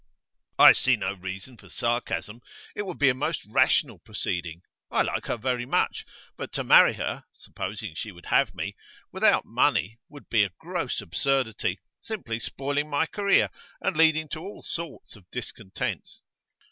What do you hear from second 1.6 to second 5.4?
sarcasm. It would be a most rational proceeding. I like her